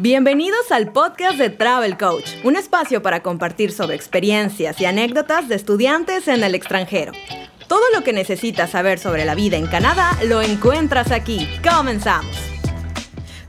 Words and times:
Bienvenidos 0.00 0.70
al 0.70 0.92
podcast 0.92 1.38
de 1.38 1.50
Travel 1.50 1.98
Coach, 1.98 2.30
un 2.44 2.54
espacio 2.54 3.02
para 3.02 3.20
compartir 3.20 3.72
sobre 3.72 3.96
experiencias 3.96 4.80
y 4.80 4.84
anécdotas 4.84 5.48
de 5.48 5.56
estudiantes 5.56 6.28
en 6.28 6.44
el 6.44 6.54
extranjero. 6.54 7.10
Todo 7.66 7.82
lo 7.92 8.04
que 8.04 8.12
necesitas 8.12 8.70
saber 8.70 9.00
sobre 9.00 9.24
la 9.24 9.34
vida 9.34 9.56
en 9.56 9.66
Canadá 9.66 10.16
lo 10.28 10.40
encuentras 10.40 11.10
aquí. 11.10 11.48
Comenzamos. 11.68 12.30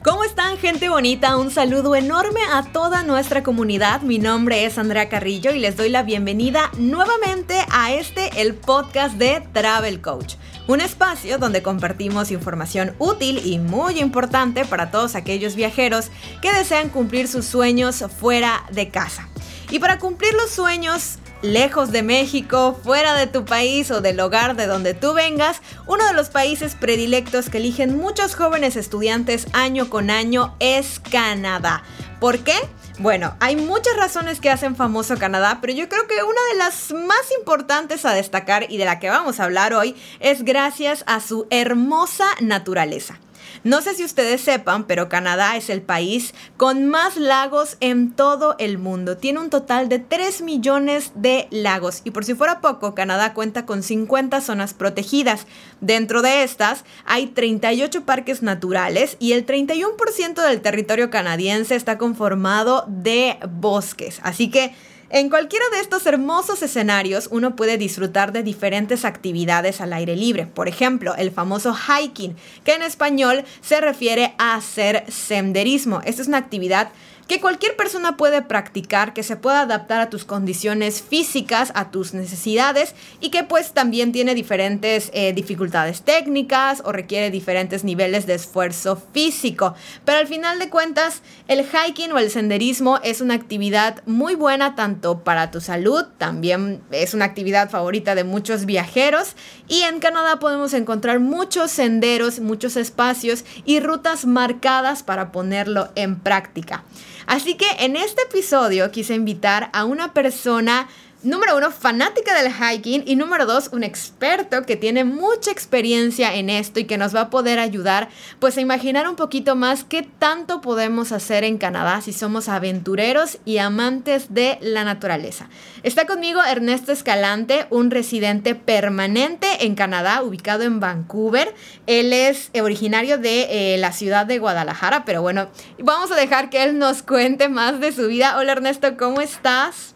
¿Cómo 0.03 0.23
están 0.23 0.57
gente 0.57 0.89
bonita? 0.89 1.37
Un 1.37 1.51
saludo 1.51 1.95
enorme 1.95 2.41
a 2.51 2.63
toda 2.63 3.03
nuestra 3.03 3.43
comunidad. 3.43 4.01
Mi 4.01 4.17
nombre 4.17 4.65
es 4.65 4.79
Andrea 4.79 5.07
Carrillo 5.07 5.51
y 5.51 5.59
les 5.59 5.77
doy 5.77 5.89
la 5.89 6.01
bienvenida 6.01 6.71
nuevamente 6.79 7.63
a 7.71 7.93
este, 7.93 8.41
el 8.41 8.55
podcast 8.55 9.17
de 9.17 9.43
Travel 9.53 10.01
Coach 10.01 10.33
un 10.69 10.81
espacio 10.81 11.39
donde 11.39 11.63
compartimos 11.63 12.29
información 12.29 12.93
útil 12.99 13.41
y 13.43 13.57
muy 13.57 13.99
importante 13.99 14.65
para 14.65 14.91
todos 14.91 15.15
aquellos 15.15 15.55
viajeros 15.55 16.11
que 16.43 16.53
desean 16.53 16.89
cumplir 16.89 17.27
sus 17.27 17.45
sueños 17.45 18.05
fuera 18.19 18.63
de 18.71 18.89
casa. 18.89 19.27
Y 19.71 19.79
para 19.79 19.97
cumplir 19.97 20.31
los 20.35 20.51
sueños 20.51 21.17
lejos 21.41 21.91
de 21.91 22.03
México, 22.03 22.79
fuera 22.83 23.15
de 23.15 23.25
tu 23.25 23.45
país 23.45 23.89
o 23.89 24.01
del 24.01 24.19
hogar 24.19 24.55
de 24.55 24.67
donde 24.67 24.93
tú 24.93 25.15
vengas, 25.15 25.59
uno 25.87 26.05
de 26.05 26.13
los 26.13 26.29
países 26.29 26.75
predilectos 26.75 27.49
que 27.49 27.57
eligen 27.57 27.97
muchos 27.97 28.35
jóvenes 28.35 28.75
estudiantes 28.75 29.47
año 29.53 29.89
con 29.89 30.11
año 30.11 30.55
es 30.59 30.99
Canadá. 30.99 31.81
¿Por 32.19 32.39
qué? 32.39 32.53
Bueno, 32.99 33.33
hay 33.39 33.55
muchas 33.55 33.95
razones 33.95 34.41
que 34.41 34.49
hacen 34.49 34.75
famoso 34.75 35.15
Canadá, 35.17 35.59
pero 35.61 35.71
yo 35.71 35.87
creo 35.87 36.05
que 36.05 36.21
una 36.21 36.41
de 36.51 36.57
las 36.57 36.91
más 36.91 37.31
importantes 37.37 38.03
a 38.03 38.13
destacar 38.13 38.65
y 38.69 38.75
de 38.75 38.83
la 38.83 38.99
que 38.99 39.09
vamos 39.09 39.39
a 39.39 39.45
hablar 39.45 39.73
hoy 39.73 39.95
es 40.19 40.43
gracias 40.43 41.05
a 41.07 41.21
su 41.21 41.47
hermosa 41.49 42.25
naturaleza. 42.41 43.17
No 43.63 43.81
sé 43.81 43.93
si 43.93 44.03
ustedes 44.03 44.41
sepan, 44.41 44.85
pero 44.85 45.09
Canadá 45.09 45.55
es 45.55 45.69
el 45.69 45.81
país 45.81 46.33
con 46.57 46.87
más 46.87 47.17
lagos 47.17 47.77
en 47.79 48.11
todo 48.11 48.55
el 48.59 48.77
mundo. 48.77 49.17
Tiene 49.17 49.39
un 49.39 49.49
total 49.49 49.89
de 49.89 49.99
3 49.99 50.41
millones 50.41 51.11
de 51.15 51.47
lagos. 51.51 52.01
Y 52.03 52.11
por 52.11 52.25
si 52.25 52.35
fuera 52.35 52.61
poco, 52.61 52.95
Canadá 52.95 53.33
cuenta 53.33 53.65
con 53.65 53.83
50 53.83 54.41
zonas 54.41 54.73
protegidas. 54.73 55.45
Dentro 55.81 56.21
de 56.21 56.43
estas 56.43 56.85
hay 57.05 57.27
38 57.27 58.05
parques 58.05 58.41
naturales 58.41 59.17
y 59.19 59.33
el 59.33 59.45
31% 59.45 60.47
del 60.47 60.61
territorio 60.61 61.09
canadiense 61.09 61.75
está 61.75 61.97
conformado 61.97 62.85
de 62.87 63.37
bosques. 63.49 64.19
Así 64.23 64.49
que 64.49 64.73
en 65.11 65.29
cualquiera 65.29 65.65
de 65.71 65.79
estos 65.79 66.05
hermosos 66.05 66.61
escenarios 66.61 67.29
uno 67.31 67.55
puede 67.55 67.77
disfrutar 67.77 68.31
de 68.31 68.43
diferentes 68.43 69.05
actividades 69.05 69.81
al 69.81 69.93
aire 69.93 70.15
libre. 70.15 70.45
Por 70.45 70.67
ejemplo, 70.67 71.15
el 71.15 71.31
famoso 71.31 71.75
hiking, 71.75 72.35
que 72.63 72.73
en 72.73 72.83
español 72.83 73.43
se 73.61 73.81
refiere 73.81 74.35
a 74.37 74.55
hacer 74.55 75.03
senderismo. 75.11 76.01
Esta 76.05 76.21
es 76.21 76.27
una 76.27 76.37
actividad 76.37 76.91
que 77.29 77.39
cualquier 77.39 77.75
persona 77.75 78.17
puede 78.17 78.41
practicar, 78.41 79.13
que 79.13 79.21
se 79.21 79.35
pueda 79.35 79.61
adaptar 79.61 80.01
a 80.01 80.09
tus 80.09 80.25
condiciones 80.25 81.03
físicas, 81.03 81.71
a 81.75 81.91
tus 81.91 82.15
necesidades 82.15 82.95
y 83.21 83.29
que 83.29 83.43
pues 83.43 83.71
también 83.71 84.11
tiene 84.11 84.33
diferentes 84.33 85.11
eh, 85.13 85.31
dificultades 85.33 86.01
técnicas 86.01 86.81
o 86.83 86.91
requiere 86.91 87.29
diferentes 87.29 87.83
niveles 87.83 88.25
de 88.25 88.33
esfuerzo 88.33 88.99
físico. 89.13 89.75
Pero 90.05 90.17
al 90.17 90.25
final 90.25 90.57
de 90.57 90.71
cuentas, 90.71 91.21
el 91.47 91.63
hiking 91.63 92.11
o 92.13 92.17
el 92.17 92.31
senderismo 92.31 92.99
es 93.03 93.21
una 93.21 93.35
actividad 93.35 94.01
muy 94.07 94.33
buena 94.33 94.73
tanto 94.73 95.19
para 95.23 95.51
tu 95.51 95.61
salud, 95.61 96.05
también 96.17 96.81
es 96.89 97.13
una 97.13 97.25
actividad 97.25 97.69
favorita 97.69 98.15
de 98.15 98.23
muchos 98.23 98.65
viajeros 98.65 99.35
y 99.67 99.83
en 99.83 99.99
Canadá 99.99 100.39
podemos 100.39 100.73
encontrar 100.73 101.19
muchos 101.19 101.69
senderos, 101.69 102.39
muchos 102.39 102.75
espacios 102.75 103.45
y 103.65 103.81
rutas 103.81 104.25
marcadas 104.25 105.03
para 105.03 105.31
ponerlo 105.31 105.89
en 105.93 106.19
práctica. 106.19 106.83
Así 107.29 107.53
que 107.53 107.67
en 107.77 107.95
este 107.95 108.23
episodio 108.23 108.89
quise 108.89 109.13
invitar 109.13 109.69
a 109.71 109.85
una 109.85 110.13
persona 110.15 110.89
número 111.21 111.57
uno, 111.57 111.71
fanática 111.71 112.33
del 112.41 112.51
hiking 112.51 113.03
y 113.05 113.15
número 113.15 113.45
dos, 113.45 113.69
un 113.73 113.83
experto 113.83 114.63
que 114.63 114.77
tiene 114.77 115.03
mucha 115.03 115.51
experiencia 115.51 116.33
en 116.33 116.49
esto 116.49 116.79
y 116.79 116.85
que 116.85 116.97
nos 116.97 117.13
va 117.13 117.21
a 117.21 117.29
poder 117.29 117.59
ayudar 117.59 118.09
pues 118.39 118.57
a 118.57 118.61
imaginar 118.61 119.07
un 119.09 119.15
poquito 119.15 119.55
más 119.55 119.83
qué 119.83 120.03
tanto 120.03 120.61
podemos 120.61 121.11
hacer 121.11 121.43
en 121.43 121.57
Canadá 121.57 122.01
si 122.01 122.13
somos 122.13 122.47
aventureros 122.47 123.37
y 123.43 123.57
amantes 123.57 124.33
de 124.33 124.57
la 124.61 124.85
naturaleza. 124.85 125.49
Está 125.83 126.05
conmigo 126.05 126.41
Ernesto 126.41 126.91
Escalante, 126.91 127.67
un 127.69 127.91
residente 127.91 128.55
permanente 128.55 129.65
en 129.65 129.75
Canadá, 129.75 130.23
ubicado 130.23 130.63
en 130.63 130.79
Vancouver. 130.79 131.53
Él 131.85 132.13
es 132.13 132.49
originario 132.59 133.17
de 133.17 133.73
eh, 133.73 133.77
la 133.77 133.91
ciudad 133.91 134.25
de 134.25 134.39
Guadalajara, 134.39 135.03
pero 135.03 135.21
bueno, 135.21 135.49
vamos 135.79 136.11
a 136.11 136.15
dejar 136.15 136.49
que 136.49 136.63
él 136.63 136.77
nos 136.77 137.03
cuente 137.03 137.49
más 137.49 137.81
de 137.81 137.91
su 137.91 138.07
vida. 138.07 138.37
Hola 138.37 138.53
Ernesto, 138.53 138.95
¿cómo 138.95 139.19
estás? 139.19 139.95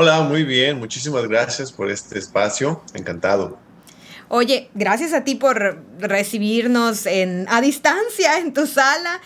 Hola, 0.00 0.20
muy 0.20 0.44
bien. 0.44 0.78
Muchísimas 0.78 1.26
gracias 1.26 1.72
por 1.72 1.90
este 1.90 2.20
espacio. 2.20 2.80
Encantado. 2.94 3.58
Oye, 4.28 4.70
gracias 4.72 5.12
a 5.12 5.24
ti 5.24 5.34
por 5.34 5.82
recibirnos 5.98 7.08
a 7.48 7.60
distancia 7.60 8.38
en 8.38 8.54
tu 8.54 8.68
sala. 8.68 9.20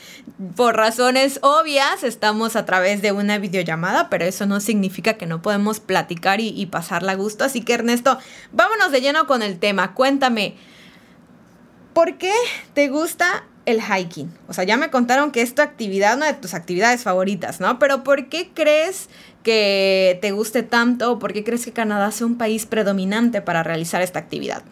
Por 0.57 0.75
razones 0.75 1.41
obvias, 1.43 2.05
estamos 2.05 2.57
a 2.57 2.65
través 2.65 3.03
de 3.03 3.13
una 3.13 3.37
videollamada, 3.37 4.09
pero 4.09 4.25
eso 4.25 4.47
no 4.47 4.61
significa 4.61 5.19
que 5.19 5.27
no 5.27 5.43
podemos 5.43 5.79
platicar 5.79 6.41
y, 6.41 6.49
y 6.59 6.65
pasarla 6.65 7.13
a 7.13 7.17
gusto. 7.17 7.45
Así 7.45 7.61
que 7.61 7.75
Ernesto, 7.75 8.17
vámonos 8.51 8.93
de 8.93 9.03
lleno 9.03 9.27
con 9.27 9.43
el 9.43 9.59
tema. 9.59 9.93
Cuéntame, 9.93 10.55
¿por 11.93 12.17
qué 12.17 12.33
te 12.73 12.89
gusta 12.89 13.45
el 13.67 13.83
hiking? 13.83 14.33
O 14.49 14.55
sea, 14.55 14.65
ya 14.65 14.79
me 14.79 14.91
contaron 14.91 15.33
que 15.33 15.43
es 15.43 15.55
tu 15.55 15.61
actividad, 15.61 16.17
una 16.17 16.27
de 16.27 16.35
tus 16.35 16.55
actividades 16.55 17.03
favoritas, 17.03 17.61
¿no? 17.61 17.79
Pero 17.79 18.03
¿por 18.03 18.31
qué 18.31 18.53
crees 18.55 19.11
que 19.43 20.19
te 20.23 20.33
guste 20.33 20.63
tanto? 20.63 21.19
¿Por 21.19 21.33
qué 21.33 21.45
crees 21.45 21.65
que 21.65 21.73
Canadá 21.73 22.11
sea 22.11 22.27
un 22.27 22.39
país 22.39 22.67
predominante 22.67 23.43
para 23.43 23.63
realizar 23.63 24.03
esta 24.03 24.19
actividad? 24.19 24.63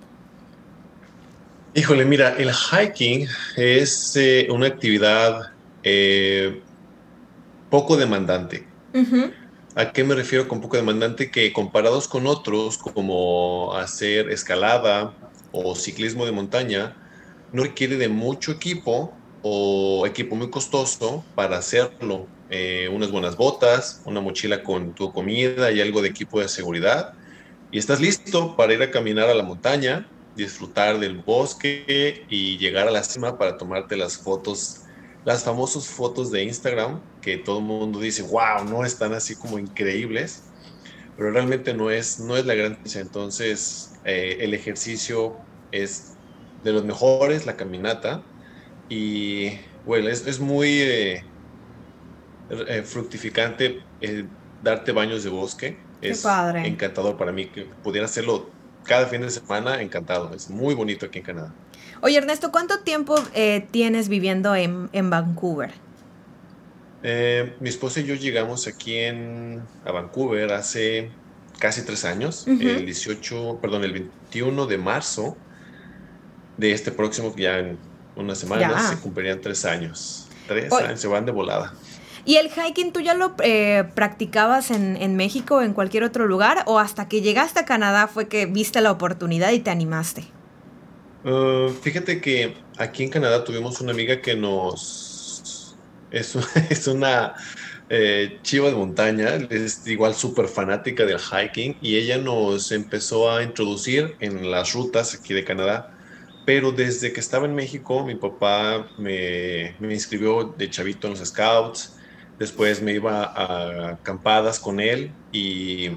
Híjole, 1.74 2.04
mira, 2.04 2.34
el 2.36 2.50
hiking 2.50 3.28
es 3.56 4.16
eh, 4.16 4.48
una 4.50 4.66
actividad 4.66 5.52
eh, 5.84 6.60
poco 7.70 7.96
demandante. 7.96 8.66
¿A 9.76 9.92
qué 9.92 10.02
me 10.02 10.16
refiero 10.16 10.48
con 10.48 10.60
poco 10.60 10.76
demandante? 10.76 11.30
Que 11.30 11.52
comparados 11.52 12.08
con 12.08 12.26
otros, 12.26 12.76
como 12.76 13.72
hacer 13.76 14.30
escalada 14.30 15.14
o 15.52 15.76
ciclismo 15.76 16.26
de 16.26 16.32
montaña, 16.32 16.96
no 17.52 17.62
requiere 17.62 17.96
de 17.96 18.08
mucho 18.08 18.50
equipo 18.50 19.14
o 19.42 20.04
equipo 20.06 20.34
muy 20.34 20.50
costoso 20.50 21.24
para 21.36 21.58
hacerlo. 21.58 22.26
Eh, 22.52 22.88
unas 22.92 23.12
buenas 23.12 23.36
botas, 23.36 24.02
una 24.04 24.20
mochila 24.20 24.64
con 24.64 24.92
tu 24.92 25.12
comida 25.12 25.70
y 25.70 25.80
algo 25.80 26.02
de 26.02 26.08
equipo 26.08 26.40
de 26.40 26.48
seguridad. 26.48 27.12
Y 27.70 27.78
estás 27.78 28.00
listo 28.00 28.56
para 28.56 28.74
ir 28.74 28.82
a 28.82 28.90
caminar 28.90 29.28
a 29.30 29.34
la 29.34 29.44
montaña, 29.44 30.08
disfrutar 30.34 30.98
del 30.98 31.18
bosque 31.18 32.24
y 32.28 32.58
llegar 32.58 32.88
a 32.88 32.90
la 32.90 33.04
cima 33.04 33.38
para 33.38 33.56
tomarte 33.56 33.96
las 33.96 34.16
fotos, 34.16 34.80
las 35.24 35.44
famosas 35.44 35.86
fotos 35.86 36.32
de 36.32 36.42
Instagram 36.42 37.00
que 37.22 37.36
todo 37.36 37.58
el 37.58 37.64
mundo 37.64 38.00
dice, 38.00 38.22
wow, 38.22 38.64
no 38.68 38.84
están 38.84 39.14
así 39.14 39.36
como 39.36 39.58
increíbles, 39.60 40.42
pero 41.16 41.30
realmente 41.30 41.72
no 41.72 41.90
es, 41.90 42.18
no 42.18 42.36
es 42.36 42.46
la 42.46 42.54
gran 42.54 42.72
diferencia. 42.72 43.00
Entonces, 43.00 43.92
eh, 44.04 44.38
el 44.40 44.54
ejercicio 44.54 45.36
es 45.70 46.14
de 46.64 46.72
los 46.72 46.84
mejores, 46.84 47.46
la 47.46 47.56
caminata, 47.56 48.22
y 48.88 49.50
bueno, 49.86 50.08
es, 50.08 50.26
es 50.26 50.40
muy... 50.40 50.80
Eh, 50.80 51.29
eh, 52.50 52.82
fructificante 52.82 53.80
eh, 54.00 54.24
darte 54.62 54.92
baños 54.92 55.24
de 55.24 55.30
bosque. 55.30 55.78
es 56.00 56.24
encantador 56.64 57.16
para 57.16 57.32
mí 57.32 57.46
que 57.46 57.66
pudiera 57.82 58.06
hacerlo 58.06 58.50
cada 58.84 59.06
fin 59.06 59.20
de 59.22 59.30
semana, 59.30 59.80
encantado. 59.82 60.34
Es 60.34 60.50
muy 60.50 60.74
bonito 60.74 61.06
aquí 61.06 61.18
en 61.18 61.24
Canadá. 61.24 61.54
Oye, 62.02 62.16
Ernesto, 62.16 62.50
¿cuánto 62.50 62.80
tiempo 62.80 63.14
eh, 63.34 63.66
tienes 63.70 64.08
viviendo 64.08 64.54
en, 64.54 64.88
en 64.92 65.10
Vancouver? 65.10 65.72
mi 67.02 67.70
esposa 67.70 68.00
y 68.00 68.04
yo 68.04 68.14
llegamos 68.14 68.66
aquí 68.66 68.98
en, 68.98 69.62
a 69.86 69.90
Vancouver 69.90 70.52
hace 70.52 71.10
casi 71.58 71.82
tres 71.82 72.04
años, 72.04 72.46
el 72.46 72.84
18, 72.84 73.58
perdón, 73.62 73.84
el 73.84 73.92
21 73.92 74.66
de 74.66 74.76
marzo 74.76 75.34
de 76.58 76.72
este 76.72 76.92
próximo, 76.92 77.34
ya 77.36 77.58
en 77.58 77.78
unas 78.16 78.38
semanas, 78.38 78.90
se 78.90 78.96
cumplirían 78.96 79.40
tres 79.40 79.64
años. 79.64 80.28
Tres 80.46 80.72
años, 80.72 81.00
se 81.00 81.08
van 81.08 81.24
de 81.24 81.32
volada. 81.32 81.72
¿Y 82.30 82.36
el 82.36 82.48
hiking 82.48 82.92
tú 82.92 83.00
ya 83.00 83.14
lo 83.14 83.34
eh, 83.42 83.82
practicabas 83.96 84.70
en, 84.70 84.96
en, 84.96 85.16
México 85.16 85.56
o 85.56 85.62
en 85.62 85.72
cualquier 85.72 86.04
otro 86.04 86.28
lugar? 86.28 86.62
¿O 86.66 86.78
hasta 86.78 87.08
que 87.08 87.22
llegaste 87.22 87.58
a 87.58 87.64
Canadá 87.64 88.06
fue 88.06 88.28
que 88.28 88.46
viste 88.46 88.80
la 88.80 88.92
oportunidad 88.92 89.50
y 89.50 89.58
te 89.58 89.70
animaste? 89.70 90.22
Uh, 91.24 91.70
fíjate 91.70 92.20
que 92.20 92.54
aquí 92.78 93.02
en 93.02 93.10
Canadá 93.10 93.42
tuvimos 93.42 93.80
una 93.80 93.90
amiga 93.90 94.20
que 94.20 94.36
nos... 94.36 95.76
Es, 96.12 96.36
una 96.86 97.34
eh, 97.88 98.38
chiva 98.42 98.68
de 98.68 98.76
montaña, 98.76 99.30
es 99.50 99.84
igual 99.88 100.14
súper 100.14 100.46
fanática 100.46 101.04
del 101.04 101.18
hiking 101.18 101.78
y 101.82 101.96
ella 101.96 102.18
nos 102.18 102.70
empezó 102.70 103.28
a 103.28 103.42
introducir 103.42 104.14
en 104.20 104.52
las 104.52 104.72
rutas 104.72 105.16
aquí 105.16 105.34
de 105.34 105.42
Canadá 105.42 105.96
pero 106.44 106.72
desde 106.72 107.12
que 107.12 107.20
estaba 107.20 107.46
en 107.46 107.54
México, 107.54 108.04
mi 108.04 108.14
papá 108.14 108.88
me, 108.98 109.74
me 109.78 109.94
inscribió 109.94 110.54
de 110.56 110.70
chavito 110.70 111.06
en 111.06 111.12
los 111.12 111.28
scouts, 111.28 111.99
después 112.40 112.82
me 112.82 112.94
iba 112.94 113.22
a 113.22 113.90
acampadas 113.90 114.58
con 114.58 114.80
él 114.80 115.12
y, 115.30 115.90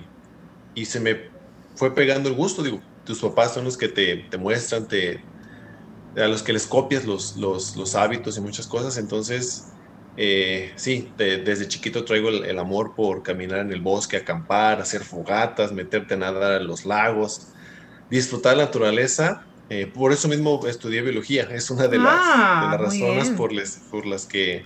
y 0.76 0.86
se 0.86 1.00
me 1.00 1.32
fue 1.76 1.96
pegando 1.96 2.30
el 2.30 2.36
gusto, 2.36 2.62
digo, 2.62 2.80
tus 3.04 3.20
papás 3.20 3.56
son 3.56 3.64
los 3.64 3.78
que 3.78 3.88
te, 3.88 4.18
te 4.30 4.38
muestran, 4.38 4.88
te, 4.88 5.24
a 6.16 6.28
los 6.28 6.44
que 6.44 6.54
les 6.54 6.68
copias 6.68 7.06
los, 7.06 7.36
los, 7.38 7.76
los 7.76 7.96
hábitos 7.96 8.38
y 8.38 8.42
muchas 8.42 8.68
cosas, 8.68 8.98
entonces 8.98 9.74
eh, 10.16 10.72
sí, 10.76 11.12
desde 11.18 11.68
chiquito 11.68 12.06
traigo 12.06 12.30
el, 12.30 12.60
amor 12.60 12.94
por 12.94 13.24
caminar 13.24 13.60
en 13.60 13.72
el 13.72 13.82
bosque, 13.82 14.18
acampar, 14.18 14.80
hacer 14.80 15.04
fogatas, 15.04 15.72
meterte 15.72 16.14
a 16.14 16.18
nadar 16.18 16.62
en 16.62 16.68
los 16.68 16.86
lagos, 16.86 17.48
disfrutar 18.10 18.58
la 18.58 18.66
naturaleza. 18.66 19.48
Eh, 19.70 19.88
por 19.88 20.12
eso 20.12 20.28
mismo 20.28 20.68
estudié 20.68 21.02
biología. 21.02 21.48
Es 21.50 21.72
una 21.72 21.88
de 21.88 21.98
las, 21.98 22.14
ah, 22.16 22.78
razones 22.80 23.32
por, 23.32 23.52
por, 23.90 24.06
las 24.06 24.26
que 24.28 24.66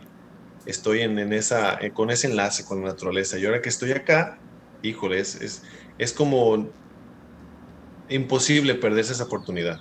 estoy 0.68 1.02
en, 1.02 1.34
esa, 1.34 1.80
eh, 1.82 1.92
con 1.92 2.12
ese 2.12 2.28
enlace 2.28 2.66
con 2.66 2.82
la 2.82 2.90
naturaleza. 2.90 3.38
Y 3.38 3.46
ahora 3.46 3.62
que 3.62 3.70
estoy 3.70 3.92
acá, 3.92 4.38
híjole, 4.84 5.20
es, 5.20 5.64
es 5.98 6.14
como 6.14 6.70
imposible 8.10 8.76
perderse 8.76 9.14
esa 9.14 9.24
oportunidad. 9.24 9.80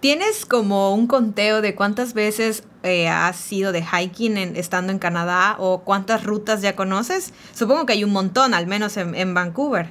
¿Tienes 0.00 0.46
como 0.46 0.94
un 0.94 1.06
conteo 1.06 1.60
de 1.60 1.74
cuántas 1.74 2.14
veces 2.14 2.64
eh, 2.82 3.08
has 3.08 3.36
sido 3.36 3.70
de 3.70 3.84
hiking 3.84 4.38
estando 4.56 4.92
en 4.92 4.98
Canadá 4.98 5.56
o 5.58 5.82
cuántas 5.82 6.24
rutas 6.24 6.62
ya 6.62 6.74
conoces? 6.74 7.34
Supongo 7.54 7.84
que 7.84 7.92
hay 7.92 8.04
un 8.04 8.10
montón, 8.10 8.54
al 8.54 8.66
menos 8.66 8.96
en, 8.96 9.34
Vancouver. 9.34 9.90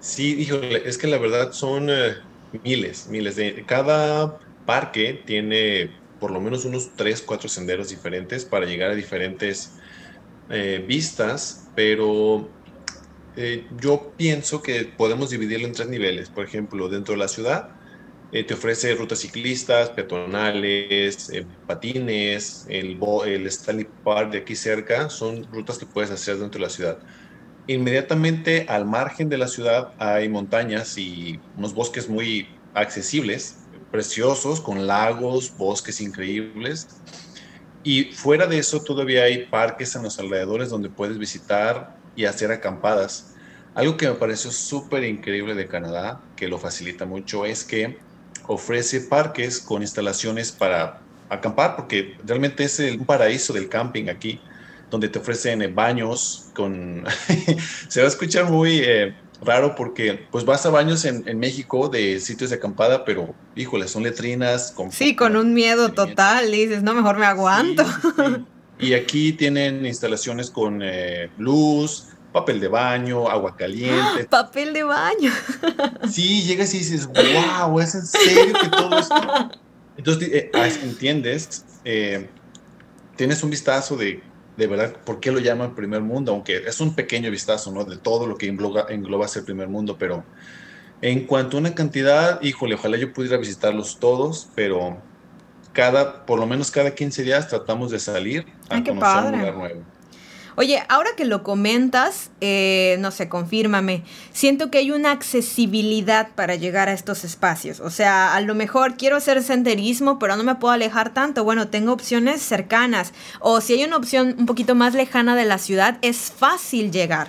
Sí, 0.00 0.40
híjole, 0.40 0.88
es 0.88 0.96
que 0.96 1.06
la 1.06 1.18
verdad 1.18 1.52
son 1.52 1.90
eh, 1.90 2.14
miles, 2.64 3.08
miles 3.10 3.36
de... 3.36 3.62
Cada 3.66 4.38
parque 4.64 5.22
tiene 5.26 5.90
por 6.20 6.30
lo 6.30 6.40
menos 6.40 6.64
unos 6.64 6.94
3, 6.96 7.22
4 7.22 7.48
senderos 7.48 7.88
diferentes 7.88 8.44
para 8.44 8.66
llegar 8.66 8.90
a 8.90 8.94
diferentes 8.94 9.72
eh, 10.50 10.84
vistas, 10.86 11.68
pero 11.74 12.48
yo 13.80 14.12
pienso 14.18 14.60
que 14.60 14.84
podemos 14.84 15.30
dividirlo 15.30 15.66
en 15.66 15.72
tres 15.72 15.88
niveles. 15.88 16.28
Por 16.28 16.44
ejemplo, 16.44 16.90
dentro 16.90 17.14
de 17.14 17.20
la 17.20 17.28
ciudad 17.28 17.70
eh, 18.32 18.44
te 18.44 18.54
ofrece 18.54 18.94
rutas 18.94 19.18
ciclistas, 19.20 19.90
peatonales, 19.90 21.30
eh, 21.30 21.44
patines, 21.66 22.64
el, 22.68 22.98
el 23.26 23.46
Stanley 23.48 23.88
Park 24.04 24.30
de 24.30 24.38
aquí 24.38 24.54
cerca, 24.54 25.10
son 25.10 25.44
rutas 25.52 25.78
que 25.78 25.86
puedes 25.86 26.12
hacer 26.12 26.38
dentro 26.38 26.60
de 26.60 26.66
la 26.66 26.70
ciudad. 26.70 26.98
Inmediatamente 27.66 28.66
al 28.68 28.84
margen 28.86 29.28
de 29.28 29.38
la 29.38 29.48
ciudad 29.48 29.94
hay 29.98 30.28
montañas 30.28 30.96
y 30.96 31.40
unos 31.56 31.74
bosques 31.74 32.08
muy 32.08 32.48
accesibles, 32.72 33.68
preciosos, 33.90 34.60
con 34.60 34.86
lagos, 34.86 35.56
bosques 35.56 36.00
increíbles. 36.00 36.88
Y 37.82 38.12
fuera 38.12 38.46
de 38.46 38.58
eso 38.58 38.82
todavía 38.82 39.24
hay 39.24 39.46
parques 39.46 39.94
en 39.96 40.02
los 40.02 40.18
alrededores 40.18 40.68
donde 40.68 40.90
puedes 40.90 41.18
visitar 41.18 41.96
y 42.14 42.24
hacer 42.24 42.52
acampadas. 42.52 43.34
Algo 43.74 43.96
que 43.96 44.08
me 44.08 44.14
pareció 44.14 44.50
súper 44.50 45.04
increíble 45.04 45.54
de 45.54 45.66
Canadá, 45.66 46.20
que 46.36 46.48
lo 46.48 46.58
facilita 46.58 47.06
mucho, 47.06 47.46
es 47.46 47.64
que 47.64 47.98
ofrece 48.46 49.00
parques 49.02 49.60
con 49.60 49.82
instalaciones 49.82 50.50
para 50.52 51.00
acampar, 51.28 51.76
porque 51.76 52.16
realmente 52.24 52.64
es 52.64 52.78
un 52.80 53.06
paraíso 53.06 53.52
del 53.52 53.68
camping 53.68 54.08
aquí, 54.08 54.40
donde 54.90 55.08
te 55.08 55.20
ofrecen 55.20 55.74
baños 55.74 56.50
con... 56.54 57.04
se 57.88 58.00
va 58.00 58.06
a 58.06 58.08
escuchar 58.08 58.50
muy 58.50 58.80
eh, 58.80 59.14
raro 59.42 59.74
porque 59.74 60.26
pues 60.30 60.44
vas 60.44 60.66
a 60.66 60.70
baños 60.70 61.04
en, 61.04 61.38
México 61.38 61.88
de 61.88 62.20
sitios 62.20 62.50
de 62.50 62.56
acampada, 62.56 63.04
pero 63.04 63.34
híjole, 63.56 63.88
son 63.88 64.02
letrinas. 64.02 64.72
Con, 64.72 64.92
sí, 64.92 65.16
con 65.16 65.36
un 65.36 65.54
miedo 65.54 65.92
total, 65.92 66.50
dices, 66.50 66.82
no, 66.82 66.94
mejor 66.94 67.18
me 67.18 67.26
aguanto. 67.26 67.84
Y 68.78 68.94
aquí 68.94 69.32
tienen 69.32 69.84
instalaciones 69.84 70.50
con 70.50 70.80
eh, 70.82 71.30
luz, 71.38 72.08
papel 72.32 72.60
de 72.60 72.68
baño, 72.68 73.28
agua 73.28 73.56
caliente. 73.56 74.24
Papel 74.30 74.72
de 74.72 74.82
baño. 74.84 75.32
Sí, 76.10 76.42
llegas 76.42 76.74
y 76.74 76.78
dices, 76.78 77.06
wow, 77.06 77.78
¿es 77.80 77.94
en 77.94 78.06
serio 78.06 78.54
que 78.60 78.68
todo 78.68 78.98
esto? 78.98 79.14
Entonces, 79.96 80.30
eh, 80.32 80.50
ah, 80.54 80.66
entiendes, 80.66 81.64
eh, 81.84 82.28
tienes 83.16 83.42
un 83.42 83.50
vistazo 83.50 83.96
de, 83.96 84.22
de 84.56 84.66
verdad, 84.66 84.96
por 85.04 85.20
qué 85.20 85.32
lo 85.32 85.38
llaman 85.38 85.74
primer 85.74 86.02
mundo, 86.02 86.32
aunque 86.32 86.56
es 86.66 86.80
un 86.80 86.94
pequeño 86.94 87.30
vistazo, 87.30 87.72
¿no? 87.72 87.84
De 87.84 87.96
todo 87.96 88.26
lo 88.26 88.36
que 88.36 88.48
engloba, 88.48 88.86
engloba 88.88 89.28
ser 89.28 89.44
primer 89.44 89.68
mundo, 89.68 89.96
pero 89.98 90.24
en 91.02 91.26
cuanto 91.26 91.56
a 91.56 91.60
una 91.60 91.74
cantidad, 91.74 92.42
híjole, 92.42 92.74
ojalá 92.74 92.96
yo 92.98 93.12
pudiera 93.12 93.38
visitarlos 93.38 93.98
todos, 93.98 94.48
pero 94.54 94.98
cada, 95.72 96.26
por 96.26 96.38
lo 96.38 96.46
menos 96.46 96.70
cada 96.70 96.94
15 96.94 97.22
días 97.22 97.48
tratamos 97.48 97.90
de 97.90 97.98
salir 97.98 98.46
a 98.68 98.82
conocer 98.82 99.24
un 99.24 99.38
lugar 99.38 99.56
nuevo. 99.56 99.82
Oye, 100.56 100.82
ahora 100.88 101.10
que 101.16 101.24
lo 101.24 101.42
comentas, 101.42 102.30
eh, 102.40 102.96
no 103.00 103.10
sé, 103.10 103.28
confírmame, 103.28 104.04
siento 104.32 104.70
que 104.70 104.78
hay 104.78 104.90
una 104.90 105.12
accesibilidad 105.12 106.30
para 106.34 106.54
llegar 106.54 106.88
a 106.88 106.92
estos 106.92 107.24
espacios. 107.24 107.80
O 107.80 107.90
sea, 107.90 108.34
a 108.34 108.40
lo 108.40 108.54
mejor 108.54 108.96
quiero 108.96 109.16
hacer 109.16 109.42
senderismo, 109.42 110.18
pero 110.18 110.36
no 110.36 110.42
me 110.42 110.56
puedo 110.56 110.72
alejar 110.72 111.14
tanto. 111.14 111.44
Bueno, 111.44 111.68
tengo 111.68 111.92
opciones 111.92 112.42
cercanas. 112.42 113.12
O 113.40 113.60
si 113.60 113.74
hay 113.74 113.84
una 113.84 113.96
opción 113.96 114.34
un 114.38 114.46
poquito 114.46 114.74
más 114.74 114.94
lejana 114.94 115.36
de 115.36 115.44
la 115.44 115.58
ciudad, 115.58 115.98
es 116.02 116.32
fácil 116.36 116.90
llegar. 116.90 117.28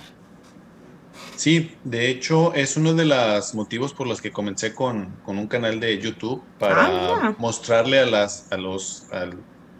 Sí, 1.36 1.74
de 1.82 2.08
hecho 2.08 2.54
es 2.54 2.76
uno 2.76 2.94
de 2.94 3.04
los 3.04 3.54
motivos 3.54 3.94
por 3.94 4.06
los 4.06 4.20
que 4.20 4.30
comencé 4.30 4.74
con, 4.74 5.16
un 5.26 5.46
canal 5.48 5.80
de 5.80 5.98
YouTube 5.98 6.42
para 6.58 6.86
ah, 6.86 7.34
mostrarle 7.38 7.98
a 7.98 8.06
las, 8.06 8.46
a 8.52 8.56
los, 8.56 9.06
al 9.10 9.38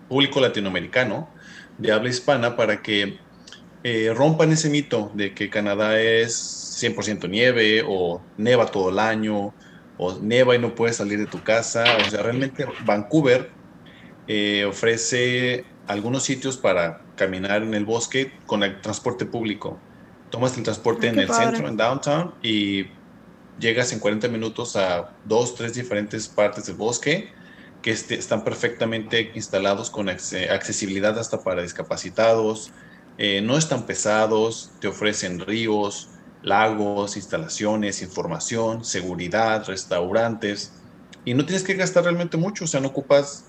público 0.08 0.40
latinoamericano 0.40 1.28
de 1.78 1.92
habla 1.92 2.08
hispana 2.08 2.56
para 2.56 2.82
que 2.82 3.18
eh, 3.82 4.12
rompan 4.14 4.52
ese 4.52 4.70
mito 4.70 5.12
de 5.14 5.34
que 5.34 5.50
Canadá 5.50 6.00
es 6.00 6.76
100% 6.80 7.28
nieve 7.28 7.82
o 7.86 8.28
neva 8.36 8.66
todo 8.66 8.90
el 8.90 8.98
año 8.98 9.56
o 9.96 10.18
neva 10.20 10.54
y 10.54 10.58
no 10.58 10.74
puedes 10.74 10.96
salir 10.96 11.18
de 11.18 11.26
tu 11.26 11.42
casa. 11.42 11.98
O 11.98 12.08
sea, 12.08 12.22
realmente 12.22 12.64
Vancouver 12.80 13.50
eh, 14.26 14.64
ofrece 14.64 15.64
algunos 15.86 16.24
sitios 16.24 16.58
para 16.58 17.06
caminar 17.14 17.62
en 17.62 17.74
el 17.74 17.84
bosque 17.84 18.32
con 18.46 18.62
el 18.62 18.80
transporte 18.80 19.26
público. 19.26 19.86
Tomas 20.28 20.56
el 20.56 20.62
transporte 20.64 21.08
en 21.08 21.18
el 21.18 21.28
centro, 21.30 21.68
en 21.68 21.76
downtown, 21.76 22.34
y 22.42 22.86
llegas 23.56 23.92
en 23.92 24.00
40 24.00 24.28
minutos 24.28 24.76
a 24.76 25.18
dos, 25.22 25.54
tres 25.54 25.74
diferentes 25.74 26.28
partes 26.28 26.66
del 26.66 26.76
bosque 26.76 27.30
que 27.80 27.90
este, 27.90 28.14
están 28.14 28.44
perfectamente 28.44 29.32
instalados 29.34 29.90
con 29.90 30.08
accesibilidad 30.08 31.18
hasta 31.18 31.42
para 31.42 31.62
discapacitados, 31.62 32.72
eh, 33.18 33.40
no 33.42 33.56
están 33.56 33.84
pesados, 33.84 34.70
te 34.80 34.88
ofrecen 34.88 35.40
ríos, 35.40 36.08
lagos, 36.42 37.16
instalaciones, 37.16 38.02
información, 38.02 38.84
seguridad, 38.84 39.64
restaurantes, 39.66 40.72
y 41.24 41.34
no 41.34 41.44
tienes 41.44 41.62
que 41.62 41.74
gastar 41.74 42.04
realmente 42.04 42.36
mucho, 42.36 42.64
o 42.64 42.66
sea, 42.66 42.80
no 42.80 42.88
ocupas... 42.88 43.44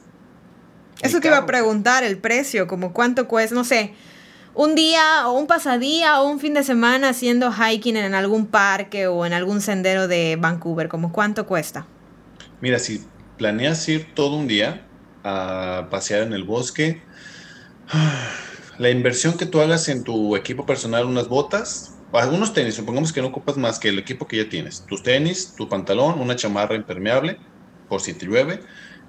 Eso 1.02 1.20
te 1.20 1.28
iba 1.28 1.38
a 1.38 1.46
preguntar, 1.46 2.04
el 2.04 2.18
precio, 2.18 2.68
como 2.68 2.94
cuánto 2.94 3.28
cuesta, 3.28 3.56
no 3.56 3.64
sé, 3.64 3.94
un 4.54 4.76
día 4.76 5.28
o 5.28 5.34
un 5.34 5.48
pasadía 5.48 6.22
o 6.22 6.30
un 6.30 6.40
fin 6.40 6.54
de 6.54 6.64
semana 6.64 7.10
haciendo 7.10 7.52
hiking 7.52 7.98
en 7.98 8.14
algún 8.14 8.46
parque 8.46 9.08
o 9.08 9.26
en 9.26 9.34
algún 9.34 9.62
sendero 9.62 10.08
de 10.08 10.38
Vancouver, 10.40 10.88
como 10.88 11.12
cuánto 11.12 11.48
cuesta. 11.48 11.88
Mira, 12.62 12.78
si 12.78 13.04
planeas 13.38 13.88
ir 13.90 14.14
todo 14.14 14.36
un 14.38 14.48
día 14.48 14.86
a 15.24 15.88
pasear 15.90 16.22
en 16.22 16.34
el 16.34 16.44
bosque, 16.44 17.02
la 18.78 18.90
inversión 18.90 19.38
que 19.38 19.46
tú 19.46 19.62
hagas 19.62 19.88
en 19.90 20.04
tu 20.04 20.36
equipo 20.36 20.66
personal, 20.66 21.06
unas 21.06 21.28
botas, 21.28 21.92
algunos 22.12 22.54
tenis, 22.54 22.76
supongamos 22.76 23.12
que 23.12 23.22
no 23.22 23.28
ocupas 23.28 23.58
más 23.58 23.80
que 23.80 23.90
el 23.90 24.00
equipo 24.00 24.28
que 24.28 24.38
ya 24.38 24.50
tienes, 24.50 24.86
tus 24.86 25.04
tenis, 25.04 25.54
tu 25.56 25.68
pantalón, 25.68 26.20
una 26.20 26.36
chamarra 26.36 26.76
impermeable, 26.76 27.40
por 27.88 28.02
si 28.02 28.14
te 28.14 28.26
llueve, 28.26 28.62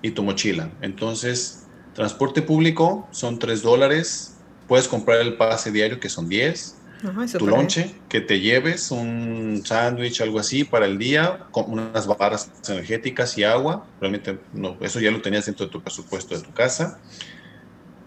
y 0.02 0.10
tu 0.10 0.22
mochila. 0.22 0.70
Entonces, 0.80 1.66
transporte 1.94 2.42
público 2.42 3.08
son 3.12 3.38
3 3.38 3.62
dólares, 3.62 4.36
puedes 4.66 4.88
comprar 4.88 5.20
el 5.20 5.36
pase 5.36 5.70
diario 5.70 6.00
que 6.00 6.08
son 6.08 6.28
10, 6.28 6.76
tu 7.38 7.46
lonche, 7.46 7.94
que 8.08 8.22
te 8.22 8.40
lleves 8.40 8.90
un 8.90 9.62
sándwich, 9.64 10.20
algo 10.22 10.38
así 10.38 10.64
para 10.64 10.86
el 10.86 10.96
día, 10.96 11.46
con 11.50 11.70
unas 11.70 12.06
barras 12.06 12.50
energéticas 12.68 13.36
y 13.36 13.44
agua, 13.44 13.86
realmente 14.00 14.38
no, 14.52 14.78
eso 14.80 15.00
ya 15.00 15.10
lo 15.10 15.20
tenías 15.20 15.44
dentro 15.46 15.66
de 15.66 15.72
tu 15.72 15.82
presupuesto 15.82 16.34
de 16.34 16.42
tu 16.42 16.52
casa 16.52 16.98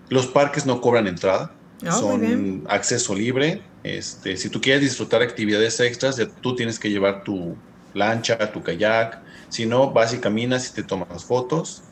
los 0.10 0.28
parques 0.28 0.66
no 0.66 0.82
cobran 0.82 1.08
entrada, 1.08 1.52
ah, 1.86 1.92
son 1.92 2.64
acceso 2.70 3.16
libre. 3.16 3.62
Este, 3.84 4.38
si 4.38 4.50
tú 4.50 4.60
quieres 4.60 4.82
disfrutar 4.82 5.22
actividades 5.22 5.80
extras, 5.80 6.20
tú 6.42 6.56
tienes 6.56 6.80
que 6.80 6.90
llevar 6.90 7.24
tu 7.24 7.56
lancha, 7.94 8.52
tu 8.52 8.62
kayak. 8.62 9.22
Si 9.50 9.66
no, 9.66 9.92
vas 9.92 10.14
y 10.14 10.20
caminas 10.20 10.70
y 10.70 10.74
te 10.74 10.84
tomas 10.84 11.24
fotos. 11.26 11.84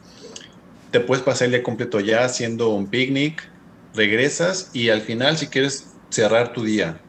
Te 0.92 1.00
puedes 1.00 1.24
pasar 1.24 1.46
el 1.46 1.52
día 1.52 1.64
completo 1.64 1.98
allá 1.98 2.26
haciendo 2.26 2.70
un 2.70 2.88
picnic, 2.88 3.50
regresas 3.94 4.70
y 4.74 4.90
al 4.90 5.02
final, 5.02 5.38
si 5.38 5.48
quieres 5.48 5.88
cerrar 6.10 6.54
tu 6.54 6.64
día 6.64 7.00